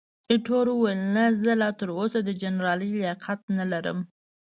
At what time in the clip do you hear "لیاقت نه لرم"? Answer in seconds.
2.99-3.99